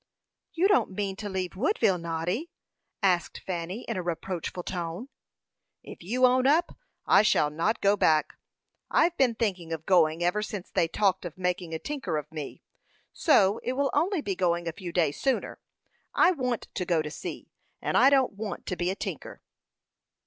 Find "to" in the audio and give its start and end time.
1.17-1.29, 16.73-16.83, 17.03-17.11, 18.65-18.75